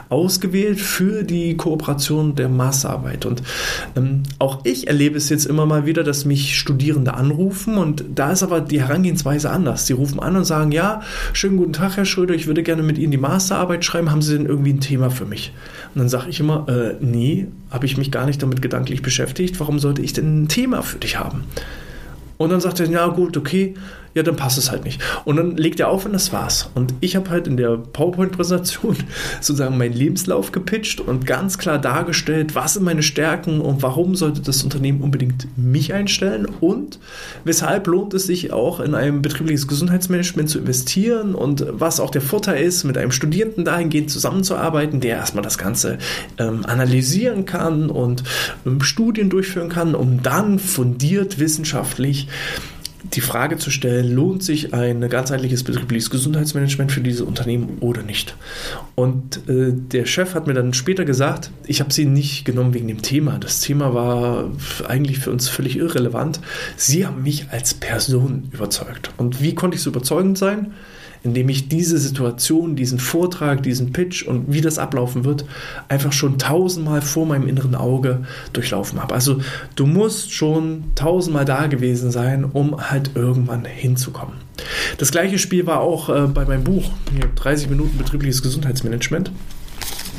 ausgewählt 0.09 0.81
für 0.81 1.23
die 1.23 1.57
Kooperation 1.57 2.35
der 2.35 2.49
Masterarbeit. 2.49 3.27
Und 3.27 3.43
ähm, 3.97 4.23
auch 4.39 4.61
ich 4.65 4.87
erlebe 4.89 5.17
es 5.17 5.29
jetzt 5.29 5.47
immer 5.47 5.67
mal 5.67 5.87
wieder, 5.87 6.05
dass 6.05 6.25
mich 6.25 6.59
Studierende 6.59 7.15
anrufen 7.15 7.79
und 7.79 8.05
da 8.15 8.33
ist 8.33 8.43
aber 8.43 8.61
die 8.61 8.81
Herangehensweise 8.81 9.51
anders. 9.51 9.87
Sie 9.87 9.93
rufen 9.93 10.21
an 10.21 10.37
und 10.37 10.45
sagen, 10.45 10.73
ja, 10.73 11.03
schönen 11.33 11.57
guten 11.57 11.73
Tag, 11.73 11.97
Herr 11.97 12.05
Schröder, 12.05 12.35
ich 12.35 12.47
würde 12.47 12.63
gerne 12.63 12.83
mit 12.83 12.99
Ihnen 12.99 13.11
die 13.11 13.19
Masterarbeit 13.19 13.85
schreiben. 13.85 14.11
Haben 14.11 14.23
Sie 14.23 14.37
denn 14.37 14.47
irgendwie 14.47 14.73
ein 14.73 14.81
Thema 14.81 15.11
für 15.11 15.27
mich? 15.27 15.53
Und 15.95 16.01
dann 16.01 16.09
sage 16.09 16.29
ich 16.29 16.41
immer, 16.41 16.67
äh, 16.69 16.95
nee, 17.01 17.47
habe 17.71 17.87
ich 17.87 17.97
mich 17.97 18.11
gar 18.11 18.27
nicht 18.27 18.43
damit 18.43 18.63
gedanklich 18.63 19.03
beschäftigt. 19.03 19.59
Warum 19.61 19.79
sollte 19.79 20.03
ich 20.03 20.13
denn 20.13 20.43
ein 20.43 20.49
Thema 20.49 20.76
für 20.83 20.99
dich 20.99 21.19
haben? 21.19 21.45
Und 22.39 22.51
dann 22.51 22.61
sagt 22.61 22.81
er, 22.81 22.87
ja 22.87 23.07
gut, 23.09 23.37
okay, 23.37 23.75
ja, 24.17 24.23
dann 24.23 24.35
passt 24.35 24.57
es 24.57 24.71
halt 24.71 24.85
nicht. 24.85 25.01
Und 25.27 25.37
dann 25.37 25.59
legt 25.59 25.79
er 25.79 25.89
auf 25.89 26.07
und 26.07 26.15
das 26.15 26.33
war's. 26.33 26.71
Und 26.75 26.95
ich 27.01 27.17
habe 27.17 27.29
halt 27.29 27.47
in 27.47 27.59
der 27.59 27.77
PowerPoint-Präsentation 27.77 28.97
sozusagen 29.43 29.77
meinen 29.77 29.93
Lebenslauf 29.93 30.53
gepitcht 30.53 31.01
und 31.01 31.27
ganz 31.27 31.59
klar 31.59 31.79
dargestellt, 31.79 32.55
was 32.55 32.75
sind 32.75 32.85
meine 32.85 33.03
Stärken 33.03 33.61
und 33.61 33.83
warum 33.83 34.17
sollte 34.17 34.41
das 34.41 34.65
Unternehmen 34.65 35.03
unbedingt 35.03 35.47
mich 35.59 35.93
einstellen 35.93 36.47
und 36.47 36.99
weshalb 37.45 37.87
lohnt 37.89 38.15
es 38.15 38.25
sich 38.25 38.55
auch 38.55 38.81
in 38.81 38.95
ein 38.95 39.21
betriebliches 39.21 39.69
Gesundheitsmanagement 39.69 40.49
zu 40.49 40.61
investieren 40.61 41.35
und 41.35 41.67
was 41.71 42.01
auch 42.01 42.11
der 42.11 42.23
Vorteil 42.23 42.65
ist, 42.65 42.85
mit 42.85 42.97
einem 42.97 43.13
Studierenden 43.13 43.67
dahingehend 43.67 44.11
zusammenzuarbeiten, 44.11 45.01
der 45.01 45.17
erstmal 45.17 45.45
das 45.45 45.59
Ganze 45.59 45.99
ähm, 46.39 46.65
analysieren 46.65 47.45
kann 47.45 47.91
und 47.91 48.25
ähm, 48.65 48.81
Studien 48.81 49.29
durchführen 49.29 49.69
kann, 49.69 49.95
um 49.95 50.23
dann 50.23 50.59
fundiert 50.59 51.39
wissenschaftlich 51.39 52.29
die 53.15 53.21
Frage 53.21 53.57
zu 53.59 53.71
stellen, 53.71 54.13
lohnt 54.13 54.43
sich 54.43 54.75
ein 54.75 55.09
ganzheitliches 55.09 55.65
betriebliches 55.65 56.11
Gesundheitsmanagement 56.11 56.93
für 56.93 57.01
diese 57.01 57.25
Unternehmen 57.25 57.79
oder 57.81 58.03
nicht? 58.03 58.37
Und 58.95 59.49
äh, 59.49 59.73
der 59.73 60.07
Chef 60.07 60.35
hat 60.35 60.47
mir 60.47 60.55
dann 60.55 60.75
später 60.75 61.05
gesagt, 61.05 61.51
ich 61.67 61.81
habe 61.81 61.93
sie 61.93 62.05
nicht 62.05 62.45
genommen 62.45 62.75
wegen 62.75 62.89
dem 62.89 63.03
Thema. 63.03 63.39
Das 63.39 63.61
Thema 63.61 63.95
war 63.95 64.51
eigentlich 64.89 65.19
für 65.19 65.31
uns 65.31 65.49
völlig 65.49 65.77
irrelevant. 65.77 66.41
Sie 66.77 67.07
haben 67.07 67.23
mich 67.23 67.51
als 67.51 67.75
Person 67.75 68.49
überzeugt. 68.53 69.11
Und 69.17 69.43
wie 69.43 69.55
konnte 69.55 69.77
ich 69.77 69.83
so 69.83 69.91
überzeugend 69.91 70.39
sein? 70.39 70.73
Indem 71.27 71.49
ich 71.49 71.69
diese 71.69 71.99
Situation, 71.99 72.77
diesen 72.77 72.99
Vortrag, 72.99 73.63
diesen 73.63 73.93
Pitch 73.93 74.27
und 74.27 74.53
wie 74.53 74.61
das 74.61 74.79
ablaufen 74.79 75.25
wird, 75.25 75.45
einfach 75.89 76.13
schon 76.13 76.39
tausendmal 76.39 77.03
vor 77.03 77.27
meinem 77.27 77.49
inneren 77.49 77.75
Auge 77.75 78.23
durchlaufen 78.53 79.03
habe. 79.03 79.15
Also 79.15 79.41
du 79.75 79.87
musst 79.87 80.33
schon 80.33 80.85
tausendmal 80.95 81.45
da 81.45 81.67
gewesen 81.67 82.11
sein, 82.11 82.45
um 82.45 82.91
halt 82.91 83.11
irgendwann 83.15 83.65
hinzukommen. 83.65 84.35
Das 84.99 85.11
gleiche 85.11 85.39
Spiel 85.39 85.67
war 85.67 85.81
auch 85.81 86.09
äh, 86.09 86.27
bei 86.27 86.45
meinem 86.45 86.65
Buch, 86.65 86.91
30 87.37 87.69
Minuten 87.69 87.99
betriebliches 87.99 88.43
Gesundheitsmanagement. 88.43 89.31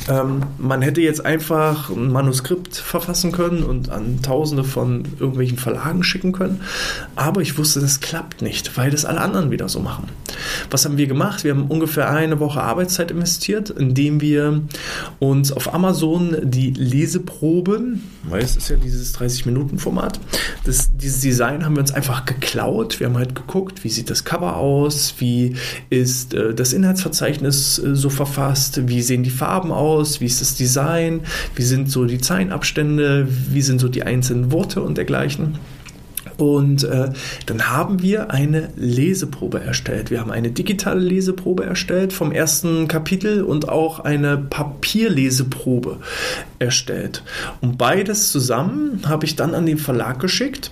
Ähm, 0.09 0.43
man 0.57 0.81
hätte 0.81 1.01
jetzt 1.01 1.25
einfach 1.25 1.89
ein 1.89 2.11
Manuskript 2.11 2.75
verfassen 2.77 3.31
können 3.31 3.63
und 3.63 3.89
an 3.89 4.21
tausende 4.21 4.63
von 4.63 5.03
irgendwelchen 5.19 5.57
Verlagen 5.57 6.03
schicken 6.03 6.31
können. 6.31 6.61
Aber 7.15 7.41
ich 7.41 7.57
wusste, 7.57 7.79
das 7.81 7.99
klappt 7.99 8.41
nicht, 8.41 8.77
weil 8.77 8.89
das 8.89 9.05
alle 9.05 9.19
anderen 9.19 9.51
wieder 9.51 9.67
so 9.67 9.79
machen. 9.79 10.07
Was 10.69 10.85
haben 10.85 10.97
wir 10.97 11.07
gemacht? 11.07 11.43
Wir 11.43 11.51
haben 11.51 11.67
ungefähr 11.67 12.09
eine 12.09 12.39
Woche 12.39 12.61
Arbeitszeit 12.61 13.11
investiert, 13.11 13.69
indem 13.69 14.21
wir 14.21 14.61
uns 15.19 15.51
auf 15.51 15.73
Amazon 15.73 16.37
die 16.43 16.71
Leseproben, 16.71 18.03
weil 18.23 18.41
es 18.41 18.55
ist 18.55 18.69
ja 18.69 18.75
dieses 18.75 19.17
30-Minuten-Format, 19.17 20.19
dieses 20.65 21.19
Design 21.21 21.65
haben 21.65 21.75
wir 21.75 21.81
uns 21.81 21.93
einfach 21.93 22.25
geklaut. 22.25 22.99
Wir 22.99 23.07
haben 23.07 23.17
halt 23.17 23.35
geguckt, 23.35 23.83
wie 23.83 23.89
sieht 23.89 24.09
das 24.09 24.23
Cover 24.23 24.57
aus, 24.57 25.15
wie 25.19 25.55
ist 25.89 26.33
äh, 26.33 26.53
das 26.53 26.73
Inhaltsverzeichnis 26.73 27.79
äh, 27.79 27.95
so 27.95 28.09
verfasst, 28.09 28.87
wie 28.87 29.01
sehen 29.01 29.23
die 29.23 29.29
Farben 29.29 29.71
aus, 29.71 30.21
wie 30.21 30.25
ist 30.25 30.41
das 30.41 30.55
Design, 30.55 31.21
wie 31.55 31.63
sind 31.63 31.89
so 31.89 32.05
die 32.05 32.19
Zeilenabstände, 32.19 33.27
wie 33.49 33.61
sind 33.61 33.79
so 33.79 33.87
die 33.87 34.03
einzelnen 34.03 34.51
Worte 34.51 34.81
und 34.81 34.97
dergleichen. 34.97 35.59
Und 36.37 36.83
äh, 36.83 37.09
dann 37.45 37.69
haben 37.69 38.01
wir 38.01 38.31
eine 38.31 38.69
Leseprobe 38.75 39.61
erstellt. 39.61 40.11
Wir 40.11 40.19
haben 40.19 40.31
eine 40.31 40.51
digitale 40.51 40.99
Leseprobe 40.99 41.65
erstellt 41.65 42.13
vom 42.13 42.31
ersten 42.31 42.87
Kapitel 42.87 43.43
und 43.43 43.69
auch 43.69 43.99
eine 43.99 44.37
Papierleseprobe 44.37 45.97
erstellt. 46.59 47.23
Und 47.61 47.77
beides 47.77 48.31
zusammen 48.31 49.01
habe 49.07 49.25
ich 49.25 49.35
dann 49.35 49.55
an 49.55 49.65
den 49.65 49.77
Verlag 49.77 50.19
geschickt. 50.19 50.71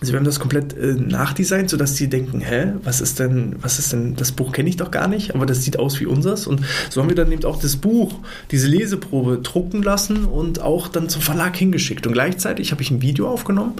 Also 0.00 0.12
wir 0.12 0.18
haben 0.18 0.26
das 0.26 0.40
komplett 0.40 0.76
äh, 0.76 0.92
nachdesignt, 0.92 1.70
sodass 1.70 1.94
die 1.94 2.08
denken, 2.08 2.40
hä, 2.40 2.72
was 2.82 3.00
ist 3.00 3.18
denn, 3.18 3.56
was 3.62 3.78
ist 3.78 3.94
denn, 3.94 4.14
das 4.14 4.30
Buch 4.30 4.52
kenne 4.52 4.68
ich 4.68 4.76
doch 4.76 4.90
gar 4.90 5.08
nicht, 5.08 5.34
aber 5.34 5.46
das 5.46 5.62
sieht 5.62 5.78
aus 5.78 6.00
wie 6.00 6.06
unseres. 6.06 6.46
Und 6.46 6.60
so 6.90 7.00
haben 7.00 7.08
wir 7.08 7.16
dann 7.16 7.32
eben 7.32 7.44
auch 7.44 7.58
das 7.58 7.76
Buch, 7.76 8.12
diese 8.50 8.66
Leseprobe 8.68 9.38
drucken 9.38 9.82
lassen 9.82 10.26
und 10.26 10.60
auch 10.60 10.88
dann 10.88 11.08
zum 11.08 11.22
Verlag 11.22 11.56
hingeschickt. 11.56 12.06
Und 12.06 12.12
gleichzeitig 12.12 12.72
habe 12.72 12.82
ich 12.82 12.90
ein 12.90 13.00
Video 13.00 13.30
aufgenommen, 13.30 13.74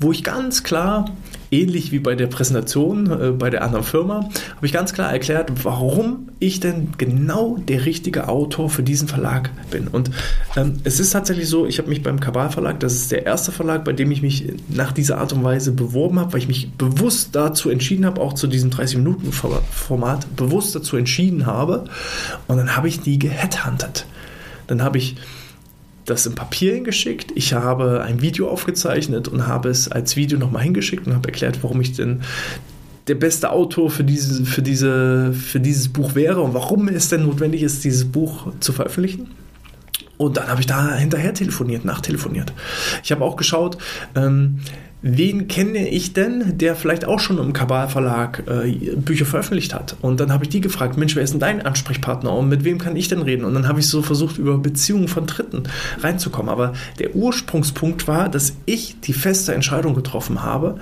wo 0.00 0.12
ich 0.12 0.22
ganz 0.22 0.64
klar 0.64 1.06
ähnlich 1.54 1.92
wie 1.92 1.98
bei 1.98 2.14
der 2.14 2.26
Präsentation 2.26 3.10
äh, 3.10 3.30
bei 3.30 3.50
der 3.50 3.62
anderen 3.62 3.84
Firma, 3.84 4.28
habe 4.56 4.66
ich 4.66 4.72
ganz 4.72 4.92
klar 4.92 5.12
erklärt, 5.12 5.50
warum 5.64 6.30
ich 6.40 6.60
denn 6.60 6.88
genau 6.98 7.56
der 7.56 7.86
richtige 7.86 8.28
Autor 8.28 8.68
für 8.68 8.82
diesen 8.82 9.08
Verlag 9.08 9.50
bin. 9.70 9.88
Und 9.88 10.10
ähm, 10.56 10.74
es 10.84 11.00
ist 11.00 11.10
tatsächlich 11.10 11.48
so, 11.48 11.66
ich 11.66 11.78
habe 11.78 11.88
mich 11.88 12.02
beim 12.02 12.20
Kabal 12.20 12.50
Verlag, 12.50 12.80
das 12.80 12.94
ist 12.94 13.12
der 13.12 13.24
erste 13.24 13.52
Verlag, 13.52 13.84
bei 13.84 13.92
dem 13.92 14.10
ich 14.10 14.22
mich 14.22 14.52
nach 14.68 14.92
dieser 14.92 15.18
Art 15.18 15.32
und 15.32 15.44
Weise 15.44 15.72
beworben 15.72 16.18
habe, 16.18 16.32
weil 16.32 16.40
ich 16.40 16.48
mich 16.48 16.72
bewusst 16.72 17.30
dazu 17.32 17.70
entschieden 17.70 18.04
habe, 18.04 18.20
auch 18.20 18.32
zu 18.32 18.46
diesem 18.46 18.70
30-Minuten-Format 18.70 20.36
bewusst 20.36 20.74
dazu 20.74 20.96
entschieden 20.96 21.46
habe. 21.46 21.84
Und 22.48 22.56
dann 22.56 22.76
habe 22.76 22.88
ich 22.88 23.00
die 23.00 23.18
geheadhuntet. 23.18 24.06
Dann 24.66 24.82
habe 24.82 24.98
ich 24.98 25.16
das 26.04 26.26
im 26.26 26.34
Papier 26.34 26.74
hingeschickt. 26.74 27.32
Ich 27.34 27.52
habe 27.52 28.02
ein 28.02 28.20
Video 28.20 28.48
aufgezeichnet 28.48 29.28
und 29.28 29.46
habe 29.46 29.68
es 29.68 29.90
als 29.90 30.16
Video 30.16 30.38
nochmal 30.38 30.62
hingeschickt 30.62 31.06
und 31.06 31.14
habe 31.14 31.28
erklärt, 31.28 31.58
warum 31.62 31.80
ich 31.80 31.92
denn 31.92 32.20
der 33.06 33.14
beste 33.14 33.50
Autor 33.50 33.90
für, 33.90 34.04
diese, 34.04 34.44
für, 34.44 34.62
diese, 34.62 35.32
für 35.32 35.60
dieses 35.60 35.88
Buch 35.88 36.14
wäre 36.14 36.40
und 36.40 36.54
warum 36.54 36.88
es 36.88 37.08
denn 37.08 37.24
notwendig 37.24 37.62
ist, 37.62 37.84
dieses 37.84 38.04
Buch 38.06 38.52
zu 38.60 38.72
veröffentlichen. 38.72 39.28
Und 40.16 40.36
dann 40.36 40.48
habe 40.48 40.60
ich 40.60 40.66
da 40.66 40.94
hinterher 40.94 41.34
telefoniert, 41.34 41.84
nachtelefoniert. 41.84 42.52
Ich 43.02 43.10
habe 43.10 43.24
auch 43.24 43.36
geschaut, 43.36 43.78
ähm, 44.14 44.60
wen 45.06 45.48
kenne 45.48 45.86
ich 45.86 46.14
denn, 46.14 46.56
der 46.56 46.74
vielleicht 46.74 47.04
auch 47.04 47.20
schon 47.20 47.36
im 47.36 47.52
Kabal 47.52 47.88
Verlag 47.88 48.42
äh, 48.48 48.96
Bücher 48.96 49.26
veröffentlicht 49.26 49.74
hat? 49.74 49.96
Und 50.00 50.18
dann 50.18 50.32
habe 50.32 50.44
ich 50.44 50.48
die 50.48 50.62
gefragt, 50.62 50.96
Mensch, 50.96 51.14
wer 51.14 51.22
ist 51.22 51.34
denn 51.34 51.40
dein 51.40 51.60
Ansprechpartner 51.60 52.32
und 52.32 52.48
mit 52.48 52.64
wem 52.64 52.78
kann 52.78 52.96
ich 52.96 53.08
denn 53.08 53.20
reden? 53.20 53.44
Und 53.44 53.52
dann 53.52 53.68
habe 53.68 53.80
ich 53.80 53.86
so 53.86 54.00
versucht, 54.00 54.38
über 54.38 54.56
Beziehungen 54.56 55.08
von 55.08 55.26
Dritten 55.26 55.64
reinzukommen. 56.00 56.50
Aber 56.50 56.72
der 56.98 57.14
Ursprungspunkt 57.14 58.08
war, 58.08 58.30
dass 58.30 58.54
ich 58.64 58.98
die 59.00 59.12
feste 59.12 59.54
Entscheidung 59.54 59.94
getroffen 59.94 60.42
habe, 60.42 60.78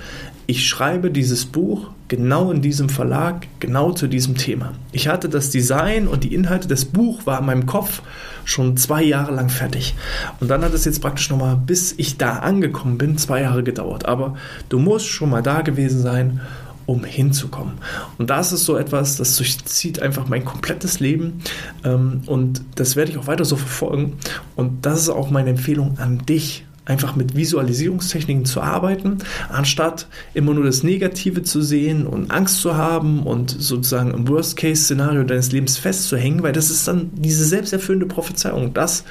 ich 0.47 0.69
schreibe 0.69 1.11
dieses 1.11 1.47
Buch 1.47 1.91
genau 2.09 2.51
in 2.51 2.61
diesem 2.61 2.89
Verlag, 2.89 3.47
genau 3.61 3.93
zu 3.93 4.07
diesem 4.07 4.37
Thema. 4.37 4.73
Ich 4.93 5.09
hatte 5.09 5.29
das 5.29 5.51
Design 5.51 6.09
und 6.09 6.25
die 6.25 6.35
Inhalte 6.35 6.69
des 6.69 6.85
Buch 6.85 7.25
war 7.25 7.41
in 7.41 7.47
meinem 7.47 7.67
Kopf 7.67 8.03
schon 8.45 8.77
zwei 8.77 9.03
Jahre 9.03 9.33
lang 9.33 9.49
fertig. 9.49 9.95
Und 10.41 10.49
dann 10.49 10.63
hat 10.63 10.75
es 10.75 10.85
jetzt 10.85 11.01
praktisch 11.01 11.31
nochmal, 11.31 11.57
bis 11.57 11.95
ich 11.97 12.19
da 12.19 12.41
angekommen 12.41 12.99
bin, 12.99 13.17
zwei 13.17 13.43
Jahre 13.43 13.63
gedauert. 13.63 14.05
Aber 14.05 14.37
du 14.69 14.79
musst 14.79 15.07
schon 15.07 15.31
mal 15.31 15.43
da 15.43 15.63
gewesen 15.63 16.03
sein, 16.03 16.41
um 16.87 17.05
hinzukommen. 17.05 17.75
Und 18.19 18.29
das 18.31 18.53
ist 18.53 18.65
so 18.65 18.77
etwas, 18.77 19.17
das 19.17 19.37
durchzieht 19.37 20.03
einfach 20.03 20.29
mein 20.29 20.45
komplettes 20.45 21.01
Leben. 21.01 21.41
Ähm, 21.85 22.23
und 22.27 22.63
das 22.75 22.97
werde 22.97 23.13
ich 23.13 23.19
auch 23.19 23.27
weiter 23.27 23.45
so 23.45 23.57
verfolgen. 23.57 24.19
Und 24.57 24.85
das 24.85 25.03
ist 25.03 25.09
auch 25.09 25.31
meine 25.31 25.51
Empfehlung 25.51 25.99
an 25.99 26.19
dich 26.27 26.67
einfach 26.85 27.15
mit 27.15 27.37
Visualisierungstechniken 27.37 28.45
zu 28.45 28.61
arbeiten, 28.61 29.19
anstatt 29.49 30.09
immer 30.35 30.53
nur 30.53 30.65
das 30.65 30.83
Negative 30.83 31.43
zu 31.43 31.62
sehen 31.62 32.07
und 32.07 32.31
Angst 32.31 32.61
zu 32.61 32.77
haben 32.77 33.23
und 33.23 33.51
sozusagen 33.51 34.12
im 34.12 34.27
Worst-Case-Szenario 34.29 35.23
deines 35.23 35.53
Lebens 35.53 35.79
festzuhängen, 35.79 36.43
weil 36.43 36.53
das 36.53 36.71
ist 36.71 36.87
dann 36.89 37.11
diese 37.15 37.45
selbsterfüllende 37.45 38.07
Prophezeiung. 38.07 38.75
Das, 38.75 39.05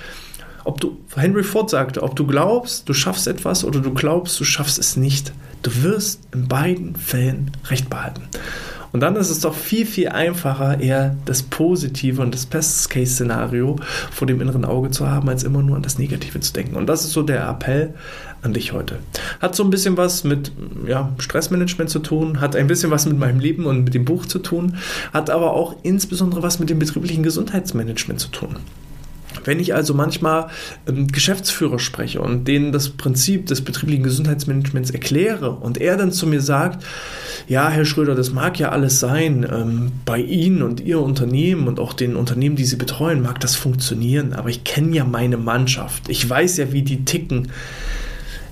ob 0.65 0.81
du, 0.81 0.97
Henry 1.15 1.43
Ford 1.43 1.69
sagte, 1.69 2.03
ob 2.03 2.15
du 2.15 2.27
glaubst, 2.27 2.89
du 2.89 2.93
schaffst 2.93 3.27
etwas 3.27 3.63
oder 3.63 3.79
du 3.79 3.93
glaubst, 3.93 4.37
du 4.39 4.43
schaffst 4.43 4.77
es 4.77 4.97
nicht, 4.97 5.31
du 5.61 5.71
wirst 5.83 6.21
in 6.33 6.49
beiden 6.49 6.95
Fällen 6.95 7.51
Recht 7.69 7.89
behalten. 7.89 8.23
Und 8.91 8.99
dann 8.99 9.15
ist 9.15 9.29
es 9.29 9.39
doch 9.39 9.53
viel, 9.53 9.85
viel 9.85 10.09
einfacher, 10.09 10.79
eher 10.79 11.15
das 11.25 11.43
Positive 11.43 12.21
und 12.21 12.33
das 12.33 12.45
Best-Case-Szenario 12.45 13.77
vor 14.11 14.27
dem 14.27 14.41
inneren 14.41 14.65
Auge 14.65 14.91
zu 14.91 15.09
haben, 15.09 15.29
als 15.29 15.43
immer 15.43 15.61
nur 15.61 15.77
an 15.77 15.83
das 15.83 15.97
Negative 15.97 16.39
zu 16.39 16.53
denken. 16.53 16.75
Und 16.75 16.87
das 16.87 17.05
ist 17.05 17.13
so 17.13 17.23
der 17.23 17.47
Appell 17.47 17.93
an 18.41 18.53
dich 18.53 18.73
heute. 18.73 18.99
Hat 19.39 19.55
so 19.55 19.63
ein 19.63 19.69
bisschen 19.69 19.97
was 19.97 20.23
mit 20.23 20.51
ja, 20.87 21.11
Stressmanagement 21.19 21.89
zu 21.89 21.99
tun, 21.99 22.41
hat 22.41 22.55
ein 22.55 22.67
bisschen 22.67 22.91
was 22.91 23.05
mit 23.05 23.17
meinem 23.17 23.39
Leben 23.39 23.65
und 23.65 23.83
mit 23.83 23.93
dem 23.93 24.05
Buch 24.05 24.25
zu 24.25 24.39
tun, 24.39 24.77
hat 25.13 25.29
aber 25.29 25.53
auch 25.53 25.75
insbesondere 25.83 26.43
was 26.43 26.59
mit 26.59 26.69
dem 26.69 26.79
betrieblichen 26.79 27.23
Gesundheitsmanagement 27.23 28.19
zu 28.19 28.29
tun. 28.29 28.57
Wenn 29.45 29.59
ich 29.59 29.73
also 29.73 29.93
manchmal 29.93 30.47
ähm, 30.87 31.07
Geschäftsführer 31.07 31.79
spreche 31.79 32.21
und 32.21 32.47
denen 32.47 32.71
das 32.71 32.89
Prinzip 32.89 33.47
des 33.47 33.61
betrieblichen 33.61 34.03
Gesundheitsmanagements 34.03 34.91
erkläre 34.91 35.51
und 35.51 35.79
er 35.79 35.97
dann 35.97 36.11
zu 36.11 36.27
mir 36.27 36.41
sagt, 36.41 36.83
ja, 37.47 37.69
Herr 37.69 37.85
Schröder, 37.85 38.15
das 38.15 38.31
mag 38.31 38.59
ja 38.59 38.69
alles 38.69 38.99
sein, 38.99 39.45
ähm, 39.51 39.91
bei 40.05 40.19
Ihnen 40.19 40.61
und 40.61 40.81
Ihr 40.81 40.99
Unternehmen 41.01 41.67
und 41.67 41.79
auch 41.79 41.93
den 41.93 42.15
Unternehmen, 42.15 42.55
die 42.55 42.65
Sie 42.65 42.77
betreuen, 42.77 43.21
mag 43.21 43.39
das 43.39 43.55
funktionieren, 43.55 44.33
aber 44.33 44.49
ich 44.49 44.63
kenne 44.63 44.95
ja 44.95 45.03
meine 45.03 45.37
Mannschaft, 45.37 46.09
ich 46.09 46.27
weiß 46.27 46.57
ja, 46.57 46.71
wie 46.71 46.83
die 46.83 47.05
ticken 47.05 47.49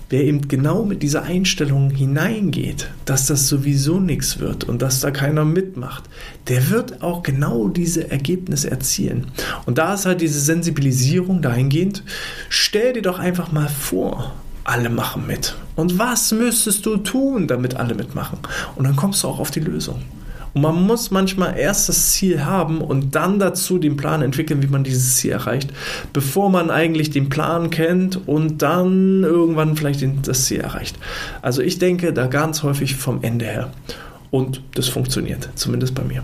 wer 0.09 0.23
eben 0.23 0.47
genau 0.47 0.83
mit 0.83 1.03
dieser 1.03 1.23
Einstellung 1.23 1.91
hineingeht, 1.91 2.89
dass 3.05 3.27
das 3.27 3.47
sowieso 3.47 3.99
nichts 3.99 4.39
wird 4.39 4.63
und 4.63 4.81
dass 4.81 5.01
da 5.01 5.11
keiner 5.11 5.45
mitmacht, 5.45 6.03
der 6.47 6.69
wird 6.69 7.01
auch 7.01 7.23
genau 7.23 7.67
diese 7.67 8.09
Ergebnisse 8.09 8.71
erzielen. 8.71 9.27
Und 9.65 9.77
da 9.77 9.93
ist 9.93 10.05
halt 10.05 10.21
diese 10.21 10.39
Sensibilisierung 10.39 11.41
dahingehend, 11.41 12.03
stell 12.49 12.93
dir 12.93 13.03
doch 13.03 13.19
einfach 13.19 13.51
mal 13.51 13.69
vor, 13.69 14.33
alle 14.63 14.89
machen 14.89 15.25
mit. 15.27 15.55
Und 15.75 15.97
was 15.97 16.31
müsstest 16.31 16.85
du 16.85 16.97
tun, 16.97 17.47
damit 17.47 17.75
alle 17.75 17.95
mitmachen? 17.95 18.39
Und 18.75 18.83
dann 18.85 18.95
kommst 18.95 19.23
du 19.23 19.27
auch 19.27 19.39
auf 19.39 19.51
die 19.51 19.61
Lösung. 19.61 20.01
Und 20.53 20.61
man 20.61 20.81
muss 20.85 21.11
manchmal 21.11 21.57
erst 21.57 21.89
das 21.89 22.11
Ziel 22.11 22.45
haben 22.45 22.81
und 22.81 23.15
dann 23.15 23.39
dazu 23.39 23.77
den 23.77 23.97
Plan 23.97 24.21
entwickeln, 24.21 24.61
wie 24.63 24.67
man 24.67 24.83
dieses 24.83 25.15
Ziel 25.17 25.31
erreicht, 25.31 25.71
bevor 26.13 26.49
man 26.49 26.69
eigentlich 26.69 27.09
den 27.09 27.29
Plan 27.29 27.69
kennt 27.69 28.27
und 28.27 28.61
dann 28.61 29.23
irgendwann 29.23 29.75
vielleicht 29.75 30.03
das 30.27 30.45
Ziel 30.45 30.61
erreicht. 30.61 30.97
Also 31.41 31.61
ich 31.61 31.79
denke 31.79 32.13
da 32.13 32.27
ganz 32.27 32.63
häufig 32.63 32.95
vom 32.95 33.23
Ende 33.23 33.45
her. 33.45 33.71
Und 34.31 34.61
das 34.75 34.87
funktioniert, 34.87 35.49
zumindest 35.55 35.95
bei 35.95 36.03
mir. 36.03 36.23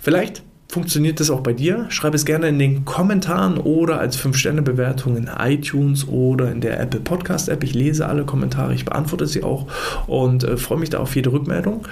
Vielleicht 0.00 0.42
Funktioniert 0.76 1.20
das 1.20 1.30
auch 1.30 1.40
bei 1.40 1.54
dir? 1.54 1.86
Schreib 1.88 2.12
es 2.12 2.26
gerne 2.26 2.48
in 2.48 2.58
den 2.58 2.84
Kommentaren 2.84 3.56
oder 3.56 3.98
als 3.98 4.18
5-Sterne-Bewertung 4.18 5.16
in 5.16 5.30
iTunes 5.38 6.06
oder 6.06 6.52
in 6.52 6.60
der 6.60 6.78
Apple 6.78 7.00
Podcast-App. 7.00 7.64
Ich 7.64 7.72
lese 7.72 8.06
alle 8.06 8.26
Kommentare, 8.26 8.74
ich 8.74 8.84
beantworte 8.84 9.26
sie 9.26 9.42
auch 9.42 9.68
und 10.06 10.44
äh, 10.44 10.58
freue 10.58 10.76
mich 10.76 10.90
da 10.90 10.98
auf 10.98 11.16
jede 11.16 11.32
Rückmeldung. 11.32 11.88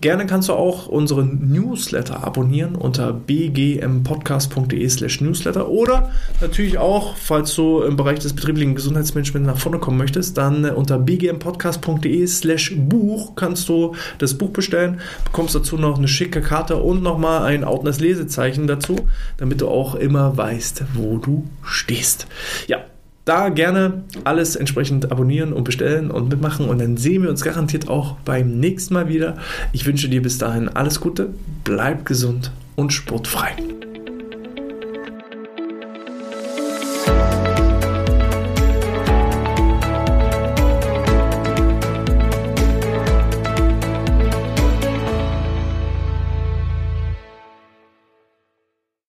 Gerne 0.00 0.24
kannst 0.26 0.50
du 0.50 0.52
auch 0.52 0.86
unseren 0.86 1.50
Newsletter 1.50 2.22
abonnieren 2.22 2.76
unter 2.76 3.12
bgmpodcast.de 3.12 4.88
slash 4.88 5.20
newsletter 5.20 5.68
oder 5.68 6.12
natürlich 6.40 6.78
auch, 6.78 7.16
falls 7.16 7.56
du 7.56 7.82
im 7.82 7.96
Bereich 7.96 8.20
des 8.20 8.34
betrieblichen 8.34 8.76
Gesundheitsmanagements 8.76 9.48
nach 9.48 9.58
vorne 9.58 9.80
kommen 9.80 9.98
möchtest, 9.98 10.38
dann 10.38 10.64
äh, 10.64 10.70
unter 10.70 11.00
bgmpodcast.de 11.00 12.24
slash 12.28 12.76
Buch 12.76 13.34
kannst 13.34 13.68
du 13.68 13.96
das 14.18 14.34
Buch 14.34 14.50
bestellen, 14.50 15.00
bekommst 15.24 15.56
dazu 15.56 15.76
noch 15.76 15.98
eine 15.98 16.06
schicke 16.06 16.40
Karte 16.40 16.76
und 16.76 17.02
nochmal 17.02 17.42
ein 17.42 17.64
Outness 17.64 17.98
Lesezeichen 17.98 18.27
Lesezeichen 18.28 18.66
dazu, 18.66 19.08
damit 19.38 19.60
du 19.60 19.68
auch 19.68 19.94
immer 19.94 20.36
weißt, 20.36 20.84
wo 20.94 21.18
du 21.18 21.48
stehst. 21.64 22.26
Ja, 22.66 22.84
da 23.24 23.48
gerne 23.50 24.04
alles 24.24 24.56
entsprechend 24.56 25.10
abonnieren 25.10 25.52
und 25.52 25.64
bestellen 25.64 26.10
und 26.10 26.28
mitmachen 26.28 26.68
und 26.68 26.80
dann 26.80 26.96
sehen 26.96 27.22
wir 27.22 27.30
uns 27.30 27.42
garantiert 27.42 27.88
auch 27.88 28.16
beim 28.24 28.58
nächsten 28.58 28.94
Mal 28.94 29.08
wieder. 29.08 29.36
Ich 29.72 29.84
wünsche 29.86 30.08
dir 30.08 30.22
bis 30.22 30.38
dahin 30.38 30.68
alles 30.68 31.00
Gute, 31.00 31.30
bleib 31.64 32.06
gesund 32.06 32.52
und 32.76 32.92
sportfrei. 32.92 33.52